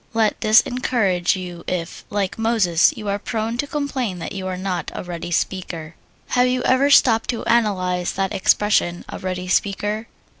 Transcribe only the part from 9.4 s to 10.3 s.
speaker?"